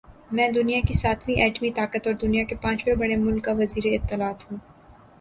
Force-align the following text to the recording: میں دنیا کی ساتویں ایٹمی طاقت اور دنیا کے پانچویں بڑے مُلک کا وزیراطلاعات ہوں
میں 0.31 0.47
دنیا 0.49 0.79
کی 0.87 0.93
ساتویں 0.93 1.35
ایٹمی 1.35 1.71
طاقت 1.71 2.07
اور 2.07 2.15
دنیا 2.21 2.43
کے 2.49 2.55
پانچویں 2.61 2.95
بڑے 2.95 3.15
مُلک 3.17 3.43
کا 3.45 3.51
وزیراطلاعات 3.57 4.51
ہوں 4.51 4.57